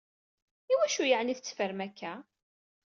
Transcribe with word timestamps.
Iwacu 0.73 1.03
yeɛni 1.07 1.35
tetteffrem 1.37 1.79
akka? 1.87 2.13